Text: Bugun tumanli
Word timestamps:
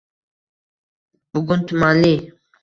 Bugun 1.33 1.61
tumanli 1.67 2.13